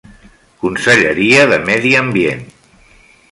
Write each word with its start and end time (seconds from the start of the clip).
Conselleria 0.63 1.45
de 1.53 1.59
Medi 1.67 1.93
Ambient. 2.01 2.43